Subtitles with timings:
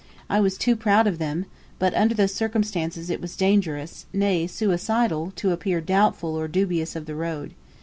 [0.31, 1.45] I was too proud of them;
[1.77, 7.05] but under the circumstances it was dangerous nay, suicidal to appear doubtful or dubious of
[7.05, 7.53] the road.